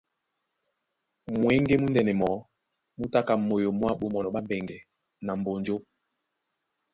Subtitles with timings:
[1.39, 2.39] Mweŋge múndɛ̄nɛ mɔɔ́
[2.97, 4.77] mú tá ka moyo mwá Ɓomɔnɔ ɓá Mbɛŋgɛ
[5.25, 5.75] na Mbonjó.